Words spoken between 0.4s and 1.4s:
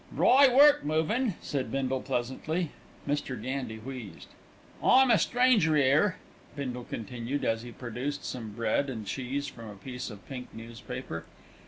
work, movin',"